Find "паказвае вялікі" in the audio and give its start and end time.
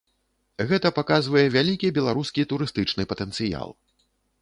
0.99-1.93